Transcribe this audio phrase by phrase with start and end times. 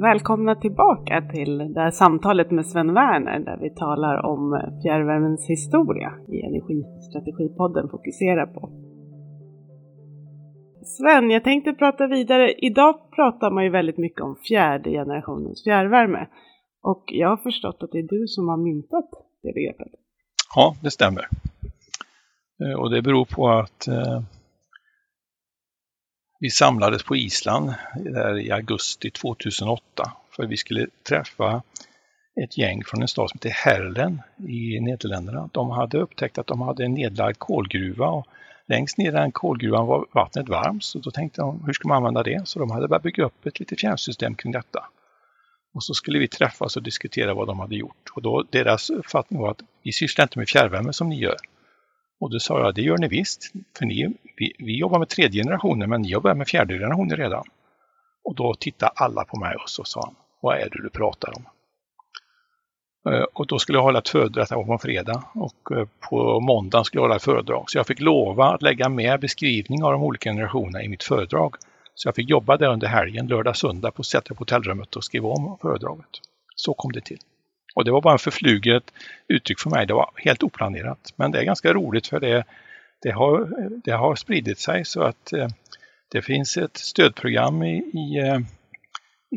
[0.00, 6.12] Välkomna tillbaka till det här samtalet med Sven Werner där vi talar om fjärrvärmens historia
[6.28, 8.70] i Energistrategipodden fokuserar på.
[10.82, 12.52] Sven, jag tänkte prata vidare.
[12.52, 16.26] Idag pratar man ju väldigt mycket om fjärde generationens fjärrvärme.
[16.82, 19.10] Och jag har förstått att det är du som har myntat
[19.42, 19.92] det begreppet.
[20.54, 21.28] Ja, det stämmer.
[22.62, 24.22] Eh, och det beror på att eh,
[26.38, 31.62] vi samlades på Island där i augusti 2008 för vi skulle träffa
[32.44, 35.50] ett gäng från en stad som heter Herlen i Nederländerna.
[35.52, 38.26] De hade upptäckt att de hade en nedlagd kolgruva och
[38.68, 41.96] längst ner i den kolgruvan var vattnet varmt så då tänkte de hur ska man
[41.96, 42.48] använda det?
[42.48, 44.84] Så de hade börjat bygga upp ett litet fjärrsystem kring detta.
[45.74, 48.10] Och så skulle vi träffas och diskutera vad de hade gjort.
[48.12, 51.36] Och då, deras uppfattning var att vi sysslar inte med fjärrvärme som ni gör.
[52.20, 53.52] Och då sa jag, det gör ni visst.
[53.78, 57.44] För ni, vi, vi jobbar med tredje generationen, men ni jobbar med fjärde generationen redan.
[58.24, 61.32] Och då tittade alla på mig och så sa han, vad är det du pratar
[61.36, 61.44] om?
[63.12, 66.40] Eh, och då skulle jag hålla ett föredrag, det var på fredag, och eh, på
[66.40, 67.70] måndagen skulle jag hålla ett föredrag.
[67.70, 71.54] Så jag fick lova att lägga med beskrivning av de olika generationerna i mitt föredrag.
[71.94, 75.28] Så jag fick jobba där under helgen, lördag, söndag, på sätta på hotellrummet och skriva
[75.28, 76.10] om föredraget.
[76.54, 77.18] Så kom det till.
[77.78, 78.92] Och det var bara en förfluget
[79.28, 79.86] uttryck för mig.
[79.86, 81.12] Det var helt oplanerat.
[81.16, 82.44] Men det är ganska roligt för det,
[83.02, 83.48] det, har,
[83.84, 85.48] det har spridit sig så att eh,
[86.10, 88.38] det finns ett stödprogram i, i, eh,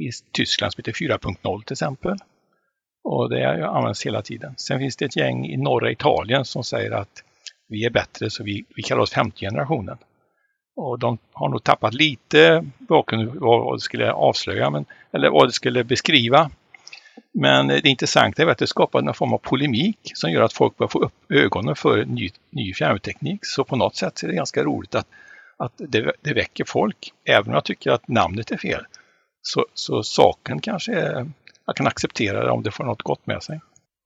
[0.04, 2.18] i Tyskland som heter 4.0 till exempel.
[3.04, 4.54] Och det används hela tiden.
[4.58, 7.24] Sen finns det ett gäng i norra Italien som säger att
[7.68, 9.98] vi är bättre så vi, vi kallar oss femte generationen.
[10.76, 15.52] Och de har nog tappat lite bakgrund vad det skulle avslöja, men, eller vad det
[15.52, 16.52] skulle beskriva.
[17.34, 20.78] Men det intressanta är att det skapar någon form av polemik som gör att folk
[20.78, 23.40] börjar få upp ögonen för ny, ny fjärrvärmeteknik.
[23.44, 25.08] Så på något sätt är det ganska roligt att,
[25.58, 27.14] att det, det väcker folk.
[27.26, 28.86] Även om jag tycker att namnet är fel.
[29.42, 31.30] Så, så saken kanske är,
[31.66, 33.62] jag kan acceptera det om det får något gott med sig.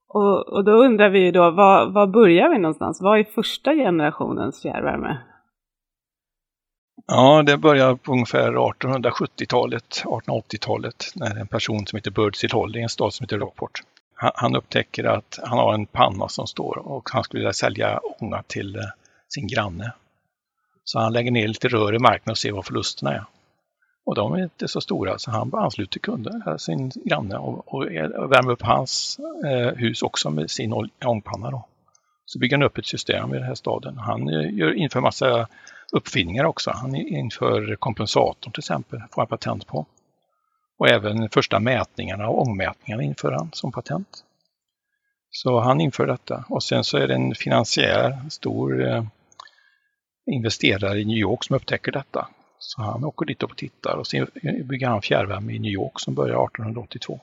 [0.10, 3.02] Och, och då undrar vi då, var, var börjar vi någonstans?
[3.02, 5.18] Vad är första generationens fjärrvärme?
[7.08, 12.84] Ja, det börjar på ungefär 1870-talet, 1880-talet, när en person som heter Birdsey Holly i
[12.84, 13.82] en stad som heter Rockport,
[14.16, 18.44] han, upptäcker att han har en panna som står och han skulle vilja sälja ånga
[18.48, 18.82] till eh,
[19.30, 19.94] sin granne.
[20.84, 23.26] Så han lägger ner lite rör i marken och ser vad förlusterna är.
[24.06, 27.84] Och de är inte så stora så han ansluter kunder, eh, sin granne, och, och,
[28.32, 30.74] värmer upp hans eh, hus också med sin
[31.06, 31.52] ångpanna.
[31.52, 31.66] Då.
[32.26, 33.98] Så bygger han upp ett system i den här staden.
[33.98, 35.48] Han eh, gör, inför massa
[35.92, 36.72] uppfinningar också.
[36.72, 39.86] Han inför kompensatorn till exempel, får han patent på.
[40.78, 44.24] Och även första mätningarna och ångmätningarna inför han som patent.
[45.32, 46.46] Så han inför detta.
[46.50, 49.04] Och sen så är det en finansiär, stor eh,
[50.32, 52.28] investerare i New York som upptäcker detta.
[52.60, 54.28] Så han åker dit och tittar och sen
[54.64, 57.20] bygger han fjärrvärme i New York som börjar 1882.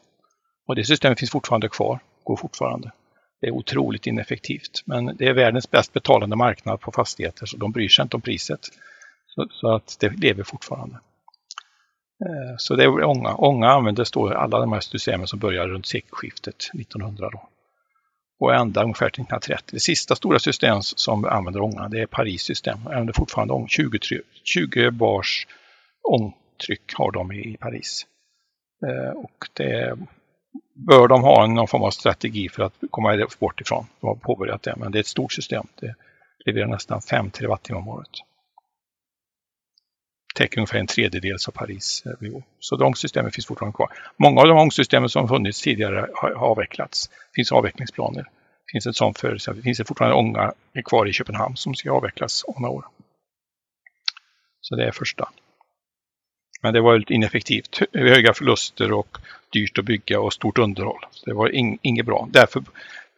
[0.67, 2.93] Och det systemet finns fortfarande kvar, går fortfarande.
[3.43, 4.83] Det är otroligt ineffektivt.
[4.85, 8.21] Men det är världens bäst betalande marknad på fastigheter så de bryr sig inte om
[8.21, 8.61] priset.
[9.27, 10.95] Så, så att det lever fortfarande.
[12.25, 13.35] Eh, så det är ånga.
[13.35, 17.49] Ånga användes då alla de här systemen som började runt sekelskiftet 1900 då.
[18.41, 19.69] Och ända ungefär till 1930.
[19.73, 22.87] Det sista stora system som använder ånga det är Paris system.
[22.87, 23.69] Använder fortfarande ång.
[23.69, 23.99] 20,
[24.45, 25.47] 20 bars
[26.03, 28.07] ångtryck har de i Paris.
[28.87, 29.99] Eh, och det
[30.75, 33.87] bör de ha någon form av strategi för att komma bort ifrån.
[34.01, 35.67] De har påbörjat det, men det är ett stort system.
[35.81, 35.95] Det
[36.47, 38.11] levererar nästan 5 terawattimmar om året.
[40.35, 42.43] Täcker ungefär en tredjedel av Paris behov.
[42.59, 43.89] Så de systemen finns fortfarande kvar.
[44.17, 47.09] Många av de ångsystemen som funnits tidigare har avvecklats.
[47.09, 48.23] Det finns avvecklingsplaner.
[48.23, 50.53] Det finns ett sånt för, det finns fortfarande ånga
[50.85, 52.87] kvar i Köpenhamn som ska avvecklas om några år.
[54.61, 55.29] Så det är första.
[56.63, 57.81] Men det var lite ineffektivt.
[57.93, 59.19] Höga förluster och
[59.53, 61.01] dyrt att bygga och stort underhåll.
[61.25, 62.29] Det var in, inget bra.
[62.31, 62.63] Därför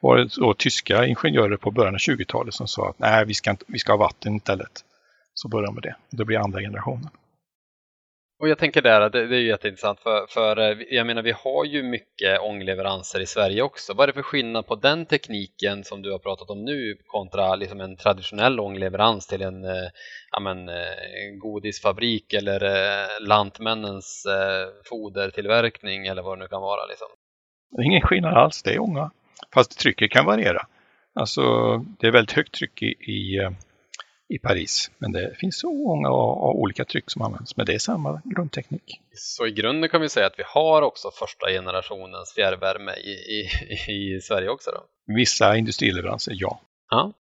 [0.01, 3.51] var det då tyska ingenjörer på början av 20-talet som sa att nej, vi ska,
[3.51, 4.85] inte, vi ska ha vatten istället.
[5.35, 5.97] Så började de med det.
[6.11, 7.09] Det blir andra generationen.
[8.39, 11.33] Och jag tänker där, det, det är ju jätteintressant för, för eh, jag menar vi
[11.33, 13.95] har ju mycket ångleveranser i Sverige också.
[13.95, 17.55] Vad är det för skillnad på den tekniken som du har pratat om nu kontra
[17.55, 19.89] liksom en traditionell ångleverans till en eh,
[20.31, 20.75] ja, men, eh,
[21.39, 22.61] godisfabrik eller
[23.21, 24.27] lantmännens
[24.89, 26.87] fodertillverkning eller vad det nu kan vara?
[26.87, 27.09] Liksom?
[27.71, 29.11] Det är ingen skillnad alls, det är ånga.
[29.55, 30.67] Fast trycket kan variera.
[31.15, 31.43] Alltså
[31.99, 33.51] det är väldigt högt tryck i, i
[34.35, 34.91] i Paris.
[34.99, 39.01] Men det finns så många av olika tryck som används, men det är samma grundteknik.
[39.13, 43.41] Så i grunden kan vi säga att vi har också första generationens fjärrvärme i, i,
[43.93, 45.15] i Sverige också då?
[45.15, 46.61] Vissa industrileveranser, ja.
[46.91, 47.13] ja.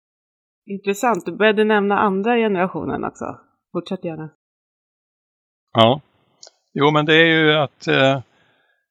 [0.66, 3.26] Intressant, du började nämna andra generationen också.
[3.72, 4.30] Fortsätt gärna.
[5.74, 6.02] Ja,
[6.74, 8.20] jo men det är ju att eh,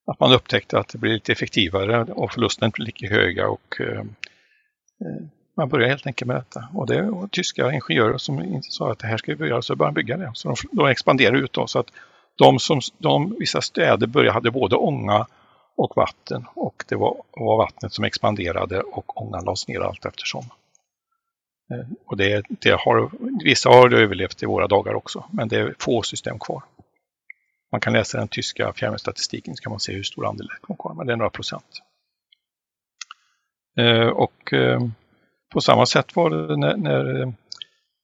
[0.07, 3.81] att man upptäckte att det blir lite effektivare och förlusterna inte blir lika höga och
[3.81, 4.05] eh,
[5.57, 6.69] man började helt enkelt med detta.
[6.75, 9.95] Och det var tyska ingenjörer som sa att det här ska vi göra, så började
[9.95, 10.31] bygga det.
[10.35, 11.91] Så de, de expanderade ut då, så att
[12.37, 15.27] de som, de, vissa städer började, hade både ånga
[15.77, 20.45] och vatten och det var, var vattnet som expanderade och ångan lades ner allt eftersom.
[21.71, 23.11] Eh, och det, det har,
[23.45, 26.63] vissa har överlevt i våra dagar också, men det är få system kvar.
[27.73, 30.77] Man kan läsa den tyska fjärrvärmestatistiken så kan man se hur stor andel det är
[30.77, 31.83] kvar, men det är några procent.
[33.79, 34.81] Eh, och eh,
[35.53, 37.33] på samma sätt var det när, när,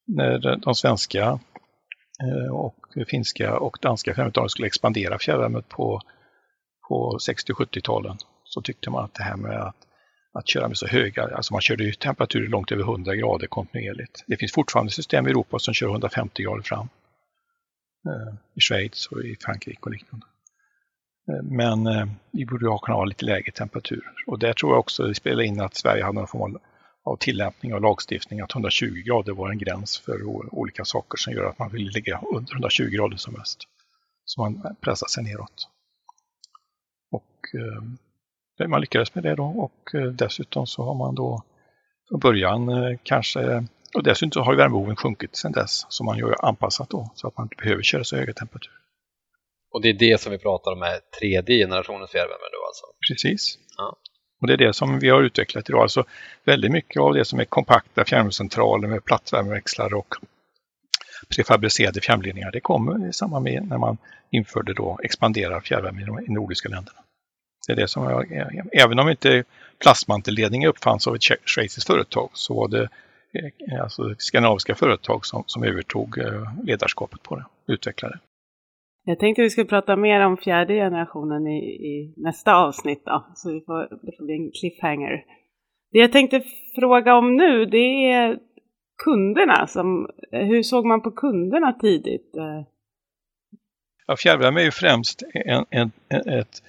[0.06, 1.38] när de svenska
[2.22, 2.76] eh, och
[3.08, 6.00] finska och danska fjärrvärmetagen skulle expandera fjärrvärmet på,
[6.88, 9.76] på 60 70-talen så tyckte man att det här med att,
[10.32, 14.24] att köra med så höga, alltså man körde ju temperaturer långt över 100 grader kontinuerligt.
[14.26, 16.88] Det finns fortfarande system i Europa som kör 150 grader fram.
[18.08, 20.26] Eh, I Schweiz och i Frankrike och liknande.
[21.32, 24.02] Eh, men vi borde kunna ha lite lägre temperatur.
[24.26, 26.60] Och där tror jag också det spelar in att Sverige hade någon form av
[27.16, 30.24] tillämpning av lagstiftning att 120 grader var en gräns för
[30.54, 33.58] olika saker som gör att man vill ligga under 120 grader som mest.
[34.24, 35.68] Så man pressar sig neråt.
[37.10, 37.60] Och
[38.60, 41.42] eh, man lyckades med det då och eh, dessutom så har man då
[42.08, 46.90] från början eh, kanske och dessutom har värmebehoven sjunkit sedan dess så man har anpassat
[46.90, 48.78] då så att man inte behöver köra så höga temperaturer.
[49.70, 52.84] Och det är det som vi pratar om med tredje generationens fjärrvärme då alltså?
[53.08, 53.58] Precis.
[53.76, 53.96] Ja.
[54.40, 55.82] Och det är det som vi har utvecklat idag.
[55.82, 56.04] Alltså
[56.44, 60.14] väldigt mycket av det som är kompakta fjärrvärmecentraler med plattvärmeväxlar och
[61.36, 63.98] prefabricerade fjärrledningar, det kommer i samband med när man
[64.30, 66.98] införde då expanderad fjärrvärme i de nordiska länderna.
[67.66, 68.32] Det är det som jag,
[68.72, 69.44] även om inte
[69.82, 72.88] plastmantelledning uppfanns av ett schweiziskt företag så var det
[73.32, 78.18] eh, alltså skandinaviska företag som, som övertog eh, ledarskapet på det, utvecklade.
[79.08, 83.52] Jag tänkte vi skulle prata mer om fjärde generationen i, i nästa avsnitt då, så
[83.52, 85.24] vi får, det får bli en cliffhanger.
[85.92, 86.42] Det jag tänkte
[86.74, 88.38] fråga om nu, det är
[89.04, 89.66] kunderna.
[89.66, 92.30] Som, hur såg man på kunderna tidigt?
[94.06, 96.62] Ja, fjärrvärme är ju främst en, en, ett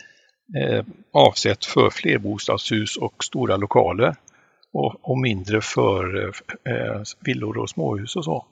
[0.61, 4.15] eh, avsett för flerbostadshus och stora lokaler
[4.73, 6.25] och, och mindre för
[6.63, 8.45] eh, villor och småhus och så.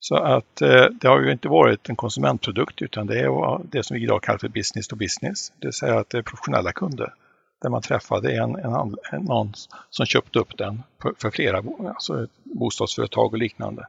[0.00, 3.94] Så att eh, det har ju inte varit en konsumentprodukt utan det är det som
[3.94, 5.52] vi idag kallar för business to business.
[5.58, 7.14] Det vill säga att det är professionella kunder.
[7.62, 9.52] Där man träffade en, en, en någon
[9.90, 13.86] som köpte upp den för, för flera alltså bostadsföretag och liknande.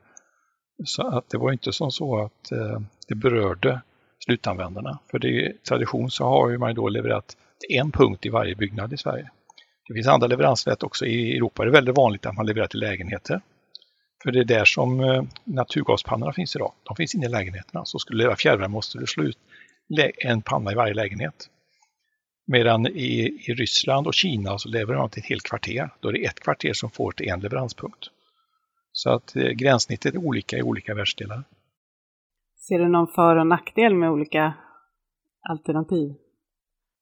[0.86, 3.82] Så att det var inte som så att eh, det berörde
[4.26, 5.00] slutanvändarna.
[5.12, 7.38] För det, tradition så har ju man då levererat
[7.70, 9.30] en punkt i varje byggnad i Sverige.
[9.88, 11.06] Det finns andra leveransnät också.
[11.06, 13.42] I Europa är det väldigt vanligt att man levererar till lägenheter.
[14.24, 16.74] För det är där som eh, naturgaspannorna finns idag.
[16.84, 17.86] De finns inne i lägenheterna.
[17.86, 19.38] Så skulle du leva fjärrvärme måste du slå ut
[20.18, 21.50] en panna i varje lägenhet.
[22.48, 25.90] Medan i, i Ryssland och Kina så levererar man till ett helt kvarter.
[26.00, 28.08] Då är det ett kvarter som får till en leveranspunkt.
[28.92, 31.44] Så att eh, gränssnittet är olika i olika världsdelar.
[32.56, 34.54] Ser du någon för och nackdel med olika
[35.50, 36.16] alternativ?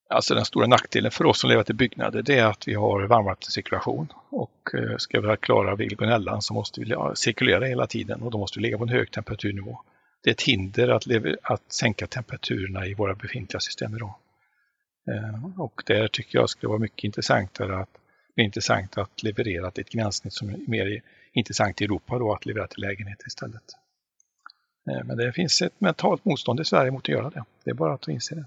[0.10, 3.08] Alltså den stora nackdelen för oss som lever till byggnader det är att vi har
[3.08, 8.38] varmvattencirkulation och eh, ska vi klara Vilgonellan så måste vi cirkulera hela tiden och då
[8.38, 9.82] måste vi ligga på en hög temperaturnivå.
[10.24, 11.04] Det är ett hinder att,
[11.44, 14.14] att sänka temperaturerna i våra befintliga system idag.
[15.12, 17.90] Eh, och där tycker jag skulle vara mycket intressantare att,
[18.36, 21.02] intressant att leverera till ett gränssnitt som är mer
[21.34, 23.64] intressant i Europa då, att leverera till lägenheter istället.
[24.90, 27.44] Eh, men det finns ett mentalt motstånd i Sverige mot att göra det.
[27.64, 28.46] Det är bara att inse det.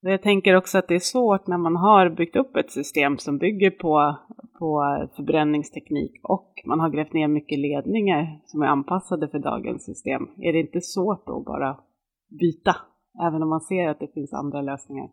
[0.00, 3.38] Jag tänker också att det är svårt när man har byggt upp ett system som
[3.38, 4.16] bygger på,
[4.58, 4.82] på
[5.16, 10.22] förbränningsteknik och man har grävt ner mycket ledningar som är anpassade för dagens system.
[10.38, 11.76] Är det inte svårt då bara
[12.40, 12.76] byta,
[13.26, 15.08] även om man ser att det finns andra lösningar?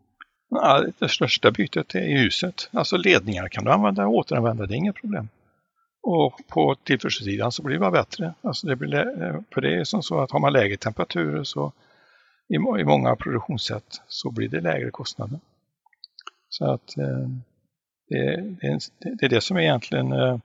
[0.48, 2.68] Ja, det största bytet är i huset.
[2.72, 5.28] Alltså ledningar kan du använda och återanvända, det är inget problem.
[6.02, 8.34] Och på tillförselsidan så blir det bara bättre.
[8.42, 11.72] Alltså det blir, eh, för det är som så att har man lägre temperaturer så
[12.48, 15.38] i, i många produktionssätt så blir det lägre kostnader.
[16.48, 17.28] Så att eh,
[18.08, 18.78] det, det,
[19.18, 20.38] det, är det som är egentligen eh,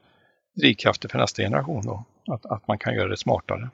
[0.62, 3.70] drivkraften för nästa generation då, att, att man kan göra det smartare.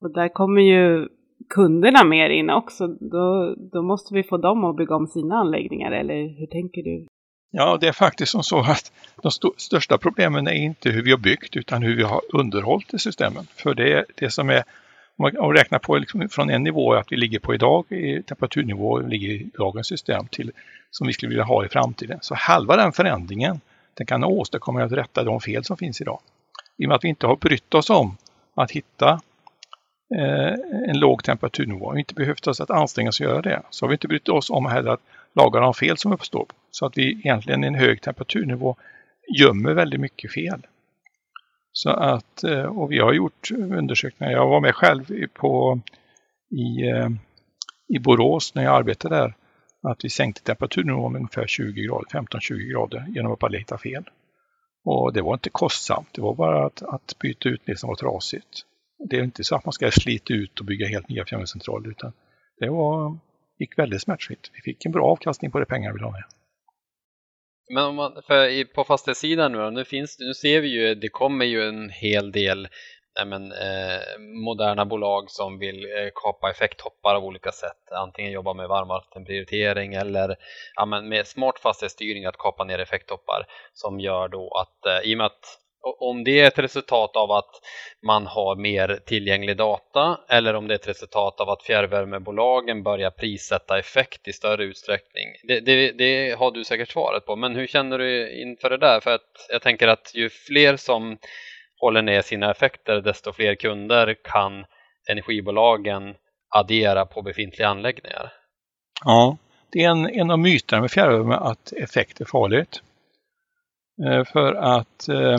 [0.00, 1.08] Och där kommer ju
[1.48, 2.86] kunderna mer in också.
[2.86, 7.06] Då, då måste vi få dem att bygga om sina anläggningar, eller hur tänker du?
[7.50, 11.10] Ja, det är faktiskt som så att de st största problemen är inte hur vi
[11.10, 13.44] har byggt utan hur vi har underhållit systemen.
[13.56, 14.64] För det, det som är
[15.16, 19.28] man räknar på liksom från en nivå att vi ligger på idag, i temperaturnivå, ligger
[19.28, 20.52] i dagens system till
[20.90, 22.18] som vi skulle vilja ha i framtiden.
[22.22, 23.60] Så halva den förändringen
[23.94, 26.20] den kan åstadkomma att rätta de fel som finns idag.
[26.76, 28.16] I och med att vi inte har brytt oss om
[28.54, 29.20] att hitta
[30.14, 30.54] eh,
[30.88, 33.62] en låg temperaturnivå och inte behövt oss att anstränga oss att göra det.
[33.70, 35.00] Så har vi inte brytt oss om heller att
[35.32, 36.46] laga de fel som uppstår.
[36.70, 38.76] Så att vi egentligen i en hög temperaturnivå
[39.38, 40.66] gömmer väldigt mycket fel.
[41.76, 44.32] Så att, eh, och vi har gjort undersökningar.
[44.32, 45.80] Jag var med själv på,
[46.50, 47.08] i, eh,
[47.88, 49.34] i Borås när jag arbetade där.
[49.82, 54.04] Att vi sänkte temperaturnivån med ungefär 20 grader, 15-20 grader genom att bara leta fel.
[54.84, 57.96] Och det var inte kostsamt, det var bara att, att byta ut det som var
[57.96, 58.62] trasigt.
[59.10, 62.12] Det är inte så att man ska slita ut och bygga helt nya fjärrvärmecentraler utan
[62.58, 63.18] det var,
[63.58, 64.50] gick väldigt smärtfritt.
[64.54, 66.24] Vi fick en bra avkastning på de pengar vi la med.
[67.68, 71.08] Men om man, för på fastighetssidan nu då, nu, finns, nu ser vi ju, det
[71.08, 72.68] kommer ju en hel del
[73.24, 77.92] men, eh, moderna bolag som vill eh, kapa effekttoppar av olika sätt.
[77.92, 80.36] Antingen jobba med varmvattenprioritering eller
[80.74, 85.14] ja, men med smart fastighetsstyrning att kapa ner effekttoppar som gör då att eh, i
[85.14, 85.58] och med att
[85.98, 87.50] om det är ett resultat av att
[88.06, 93.10] man har mer tillgänglig data eller om det är ett resultat av att fjärrvärmebolagen börjar
[93.10, 95.26] prissätta effekt i större utsträckning.
[95.48, 99.00] Det, det, det, har du säkert svaret på, men hur känner du inför det där?
[99.00, 101.18] För att jag tänker att ju fler som
[101.80, 104.64] håller ner sina effekter, desto fler kunder kan
[105.08, 106.14] energibolagen
[106.48, 108.32] addera på befintliga anläggningar.
[109.04, 109.36] Ja,
[109.72, 112.82] det är en, en av myterna med fjärrvärme att effekt är farligt.
[114.04, 115.38] Eh, för att eh,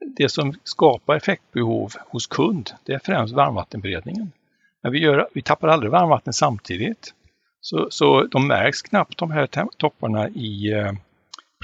[0.00, 4.32] det som skapar effektbehov hos kund, det är främst varmvattenberedningen.
[4.82, 7.14] Men vi, gör, vi tappar aldrig varmvatten samtidigt.
[7.60, 10.92] Så, så de märks knappt de här topparna i eh,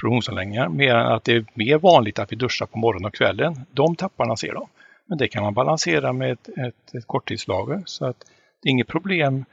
[0.01, 3.65] produktionsanläggningar, mer än att det är mer vanligt att vi duschar på morgonen och kvällen.
[3.71, 4.67] De tapparna ser de.
[5.07, 8.25] Men det kan man balansera med ett, ett, ett korttidslager så att
[8.61, 9.45] det är inget problem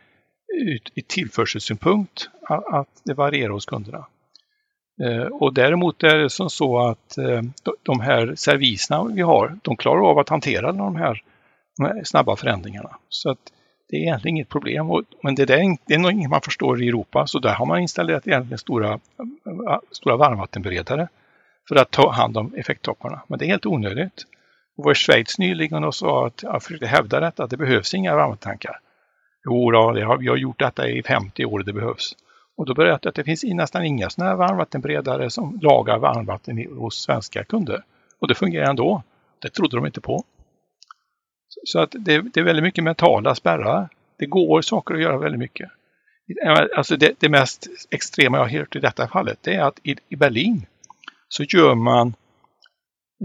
[0.55, 4.07] ut, i tillförselsynpunkt att, att det varierar hos kunderna.
[5.01, 7.43] Eh, och däremot är det som så att eh,
[7.83, 11.23] de här serviserna vi har, de klarar av att hantera de här,
[11.77, 12.97] de här snabba förändringarna.
[13.09, 13.39] Så att
[13.89, 14.87] det är egentligen inget problem.
[15.23, 17.81] Men det, där, det är nog inget man förstår i Europa, så där har man
[17.81, 21.09] installerat egentligen stora, eh, stora varmvattenberedare
[21.69, 23.23] för att ta hand om effekttopparna.
[23.29, 24.25] Men det är helt onödigt.
[24.77, 27.95] Jag var i Schweiz nyligen och sa att jag försökte hävda detta, att det behövs
[27.95, 28.79] inga varmvattentankar.
[29.45, 32.17] Jo, då, det har, vi har gjort detta i 50 år, det behövs.
[32.57, 36.67] Och då berättade jag att det finns nästan inga sådana här varmvattenberedare som lagar varmvatten
[36.77, 37.85] hos svenska kunder.
[38.19, 39.03] Och det fungerar ändå.
[39.39, 40.25] Det trodde de inte på.
[41.65, 43.89] Så att det, det är väldigt mycket mentala spärrar.
[44.19, 45.71] Det går saker att göra väldigt mycket.
[46.77, 49.97] Alltså det, det mest extrema jag har hört i detta fallet det är att i,
[50.09, 50.67] i Berlin
[51.29, 52.15] så gör man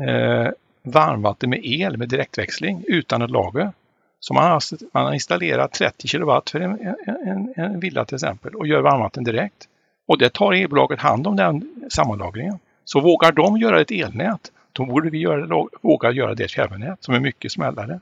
[0.07, 0.51] eh,
[0.83, 3.71] varmvatten med el med direktväxling utan ett lager.
[4.19, 4.61] Så man har,
[4.93, 6.95] man har installerat 30 kilowatt för en,
[7.25, 9.67] en, en villa till exempel och gör varmvatten direkt.
[10.07, 12.59] Och det tar elbolaget hand om den sammanlagringen.
[12.85, 17.13] Så vågar de göra ett elnät, då borde vi göra, våga göra det fjärrvärmenät som
[17.13, 17.99] är mycket smällare.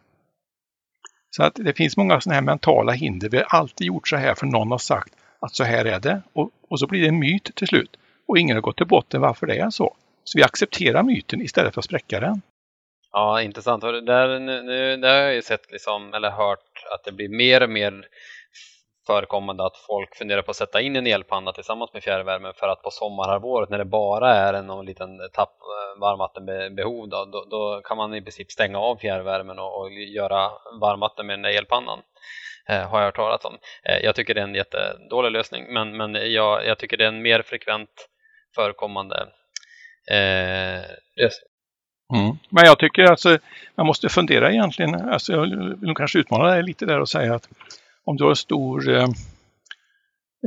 [1.29, 3.29] Så att det finns många sådana här mentala hinder.
[3.29, 6.21] Vi har alltid gjort så här för någon har sagt att så här är det.
[6.33, 7.97] Och, och så blir det en myt till slut.
[8.27, 9.95] Och ingen har gått till botten varför det är så.
[10.23, 12.41] Så vi accepterar myten istället för att spräcka den.
[13.17, 13.83] Ja, intressant.
[13.83, 17.63] Och där, nu, där har jag ju sett liksom, eller hört att det blir mer
[17.63, 18.07] och mer
[19.07, 22.81] förekommande att folk funderar på att sätta in en elpanna tillsammans med fjärrvärme för att
[22.81, 27.97] på sommarhalvåret när det bara är någon liten tapp eh, varmvattenbehov då, då, då, kan
[27.97, 31.99] man i princip stänga av fjärrvärmen och, och göra varmvatten med den där elpannan.
[32.69, 33.57] Eh, har jag hört talas om.
[33.83, 37.09] Eh, jag tycker det är en jättedålig lösning men, men jag, jag tycker det är
[37.09, 38.09] en mer frekvent
[38.55, 39.27] förekommande
[40.11, 40.81] eh,
[41.15, 41.54] lösning.
[42.13, 42.37] Mm.
[42.49, 43.37] Men jag tycker alltså
[43.75, 47.49] man måste fundera egentligen, alltså jag vill kanske utmana dig lite där och säga att
[48.03, 49.03] om du har en stor eh,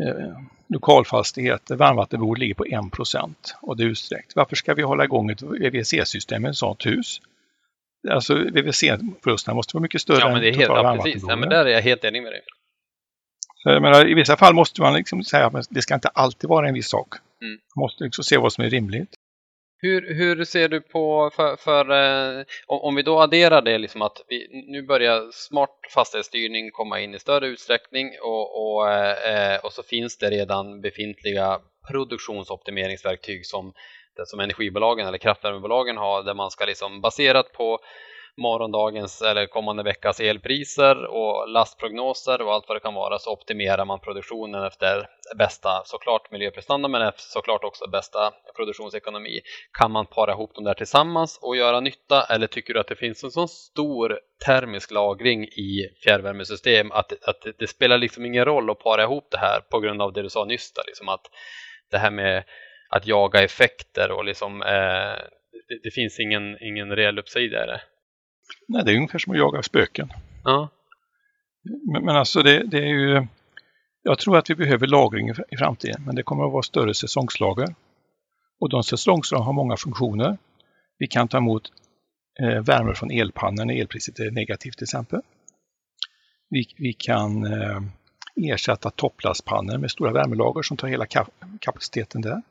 [0.06, 0.38] eh,
[0.68, 2.74] lokalfastighet där varmvattenbehovet ligger på 1
[3.62, 4.36] och det är utsträckt.
[4.36, 7.20] Varför ska vi hålla igång ett VVC-system i ett sådant hus?
[8.10, 11.24] Alltså VVC-förlusterna måste vara mycket större ja, men det är helt, ja, precis.
[11.28, 12.40] Ja, men där är jag helt enig med dig.
[13.62, 16.50] Så jag menar, I vissa fall måste man liksom säga att det ska inte alltid
[16.50, 17.14] vara en viss sak.
[17.42, 17.58] Mm.
[17.76, 19.14] Man måste liksom se vad som är rimligt.
[19.80, 24.24] Hur, hur ser du på, för, för eh, om, vi då adderar det liksom att
[24.28, 29.72] vi, nu börjar smart fastighetsstyrning komma in i större utsträckning och, och, eh, eh och
[29.72, 33.72] så finns det redan befintliga produktionsoptimeringsverktyg som,
[34.26, 37.78] som energibolagen eller kraftvärmebolagen har där man ska liksom baserat på
[38.38, 43.84] morgondagens eller kommande veckas elpriser och lastprognoser och allt vad det kan vara så optimerar
[43.84, 49.40] man produktionen efter bästa såklart miljöprestanda men såklart också bästa produktionsekonomi.
[49.78, 52.96] Kan man para ihop dem där tillsammans och göra nytta eller tycker du att det
[52.96, 58.70] finns en så stor termisk lagring i fjärrvärmesystem att, att det spelar liksom ingen roll
[58.70, 61.30] att para ihop det här på grund av det du sa nyss där, liksom att
[61.90, 62.44] det här med
[62.88, 65.18] att jaga effekter och liksom eh,
[65.68, 67.80] det, det, finns ingen, ingen reell uppsida i det.
[68.68, 70.08] Nej, det är ungefär som att jaga spöken.
[70.44, 70.68] Ja.
[71.92, 73.26] Men, men alltså det, det, är ju...
[74.02, 77.74] Jag tror att vi behöver lagring i framtiden, men det kommer att vara större säsongslager.
[78.60, 80.38] Och de säsongslager har många funktioner.
[80.98, 81.72] Vi kan ta emot
[82.42, 85.20] eh, värme från elpannor när elpriset är negativt till exempel.
[86.50, 87.80] Vi, vi kan eh,
[88.36, 91.06] ersätta topplastpannor med stora värmelager som tar hela
[91.60, 92.42] kapaciteten där.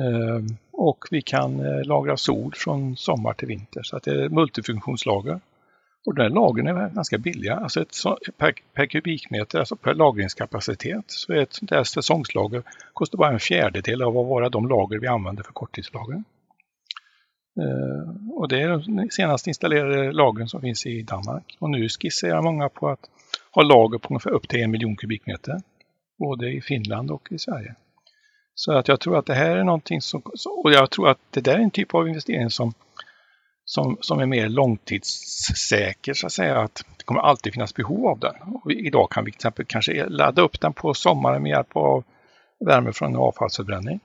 [0.00, 0.44] Eh,
[0.86, 5.40] och vi kan eh, lagra sol från sommar till vinter så att det är multifunktionslager.
[6.06, 7.56] Och de här lagren är ganska billiga.
[7.56, 7.94] Alltså ett,
[8.36, 12.62] per, per, kubikmeter, alltså per lagringskapacitet, så är ett sånt här säsongslager
[12.92, 16.22] kostar bara en fjärdedel av vad vara de lager vi använder för korttidslager.
[17.60, 21.56] Uh, och det är de senast installerade lagren som finns i Danmark.
[21.58, 23.10] Och nu skisserar många på att
[23.50, 25.60] ha lager på ungefär upp till en miljon kubikmeter.
[26.18, 27.74] Både i Finland och i Sverige.
[28.58, 30.22] Så att jag tror att det här är någonting som,
[30.64, 32.72] och jag tror att det där är en typ av investering som,
[33.64, 36.60] som, som är mer långtidssäker så att säga.
[36.60, 38.34] Att det kommer alltid finnas behov av den.
[38.42, 42.04] Och idag kan vi till exempel kanske ladda upp den på sommaren med hjälp av
[42.66, 44.00] värme från avfallsförbränning.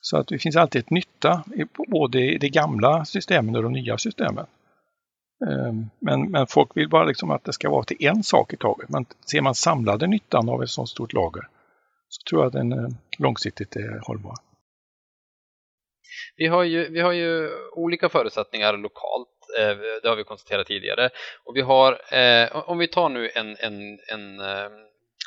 [0.00, 3.72] Så att det finns alltid ett nytta i både i de gamla systemen och de
[3.72, 4.46] nya systemen.
[5.50, 8.56] Ehm, men, men folk vill bara liksom att det ska vara till en sak i
[8.56, 8.88] taget.
[8.88, 11.48] Men ser man samlade nyttan av ett sådant stort lager
[12.12, 12.88] så tror jag att den eh,
[13.18, 14.34] långsiktigt är hållbar.
[16.36, 19.28] Vi har ju, vi har ju olika förutsättningar lokalt,
[19.58, 21.10] eh, det har vi konstaterat tidigare.
[21.44, 24.70] Och vi har, eh, om vi tar nu en, en, en eh,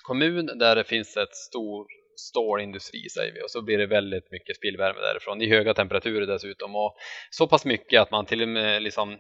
[0.08, 1.88] kommun där det finns ett stor
[2.18, 6.76] stålindustri säger vi och så blir det väldigt mycket spillvärme därifrån i höga temperaturer dessutom
[6.76, 6.96] och
[7.30, 9.20] så pass mycket att man till och med liksom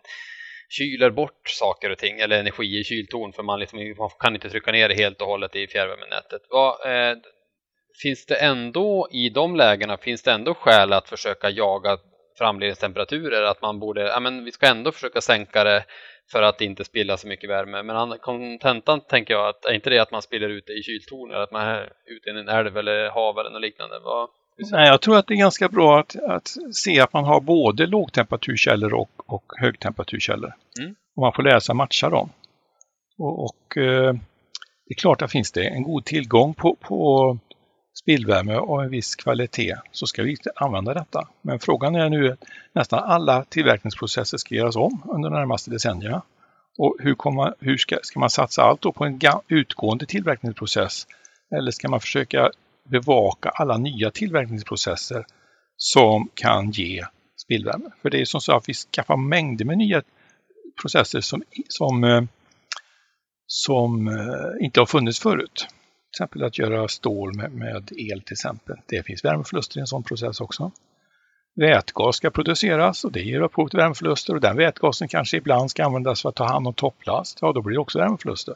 [0.69, 4.50] kyler bort saker och ting eller energi i kyltorn för man, liksom, man kan inte
[4.50, 6.41] trycka ner det helt och hållet i fjärrvärmenätet.
[6.50, 7.17] Vad, eh,
[8.01, 11.97] finns det ändå i de lägena finns det ändå skäl att försöka jaga
[12.37, 15.85] framledningstemperaturer att man borde, ja men vi ska ändå försöka sänka det
[16.31, 17.83] för att inte spilla så mycket värme.
[17.83, 21.31] Men kontentan tänker jag att är inte det att man spiller ut det i kyltorn
[21.31, 24.00] eller att man är ute i en älv eller hav eller något liknande?
[24.00, 27.41] Vad, Nej, jag tror att det är ganska bra att, att se att man har
[27.41, 30.53] både lågtemperaturkällor och, och högtemperaturkällor.
[30.79, 30.96] Mm.
[31.15, 32.29] Och man får läsa matcha dem.
[33.17, 34.13] Och, och eh,
[34.87, 37.37] det är klart att finns det en god tillgång på, på
[38.00, 41.27] spillvärme av en viss kvalitet så ska vi använda detta.
[41.42, 46.22] Men frågan är nu att nästan alla tillverkningsprocesser ska göras om under de närmaste decennierna.
[46.77, 51.08] Och hur, man, hur ska, ska, man satsa allt då på en utgående tillverkningsprocess?
[51.55, 52.51] Eller ska man försöka
[52.90, 55.25] bevaka alla nya tillverkningsprocesser
[55.77, 57.03] som kan ge
[57.38, 57.90] spillvärme?
[58.01, 60.01] För det är som så att vi skaffar mängder med nya
[60.81, 62.24] processer som, som, eh,
[63.48, 65.68] som eh, inte har funnits förut
[66.15, 68.77] till exempel att göra stål med, med, el till exempel.
[68.85, 70.71] Det finns värmeförluster i en sån process också.
[71.55, 75.85] Vätgas ska produceras och det ger upphov till värmeförluster och den vätgasen kanske ibland ska
[75.85, 77.37] användas för att ta hand om topplast.
[77.41, 78.55] Ja, då blir det också värmeförluster.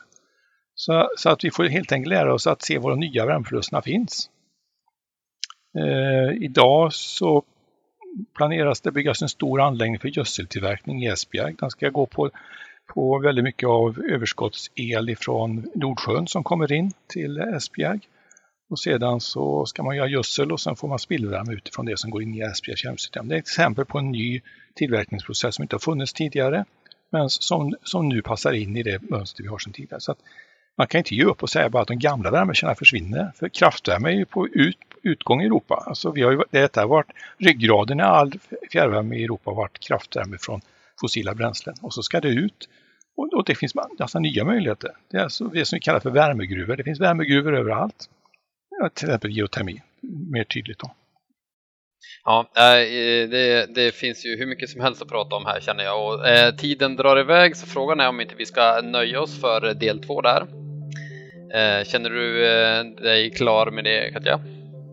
[0.76, 3.82] Så, så att vi får helt enkelt lära oss att se var de nya värmeförlusterna
[3.82, 4.30] finns.
[5.78, 7.44] Eh, idag så
[8.36, 11.56] planeras det byggas en stor anläggning för gödseltillverkning i Esbjerg.
[11.60, 12.30] Den ska gå på
[12.94, 18.00] på väldigt mycket av överskottsel ifrån Nordsjön som kommer in till Esbjerg.
[18.70, 22.12] Och sedan så ska man göra gödsel och sen får man spillvärme utifrån det som
[22.12, 23.28] går in i Esbjergs kärnsystem.
[23.28, 24.42] Det är ett exempel på en ny
[24.76, 26.66] tillverkningsprocess som inte har funnits tidigare
[27.10, 30.02] men som, som nu passar in i det mönster vi har sedan tidigare.
[30.02, 30.16] Så
[30.78, 33.32] man kan inte ge upp och säga bara att de gamla värmekällorna försvinner.
[33.36, 35.84] För kraftvärme är ju på ut, utgång i Europa.
[35.88, 38.34] Alltså vi har ju, detta har varit ryggraden i all
[38.72, 40.62] fjärrvärme i Europa har varit kraftvärme från
[41.02, 41.76] fossila bränslen.
[41.82, 42.70] Och så ska det ut.
[43.20, 44.92] Och, och det finns massa nya möjligheter.
[45.12, 46.76] Det är alltså det som vi kallar för värmegruvor.
[46.76, 48.10] Det finns värmegruvor överallt.
[48.70, 49.82] Ja, till exempel geotermi,
[50.32, 50.92] mer tydligt då.
[52.24, 56.08] Ja, det, det, finns ju hur mycket som helst att prata om här känner jag
[56.08, 59.74] och eh, tiden drar iväg så frågan är om inte vi ska nöja oss för
[59.74, 60.42] del två där.
[61.54, 64.40] Eh, känner du eh, dig klar med det Katja?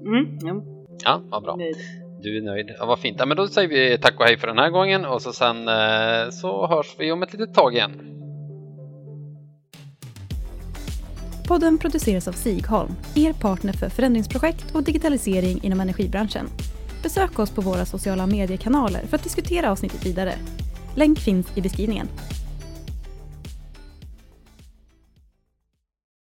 [0.06, 0.62] Mm, ja.
[1.04, 1.56] Ja, vad bra.
[1.56, 2.05] Nej.
[2.20, 2.74] Du är nöjd.
[2.78, 3.16] Ja, vad fint.
[3.18, 5.68] Ja, men då säger vi tack och hej för den här gången och så sen
[5.68, 8.12] eh, så hörs vi om ett litet tag igen.
[11.48, 16.46] Podden produceras av Sigholm, er partner för förändringsprojekt och digitalisering inom energibranschen.
[17.02, 20.32] Besök oss på våra sociala mediekanaler för att diskutera avsnittet vidare.
[20.94, 22.08] Länk finns i beskrivningen.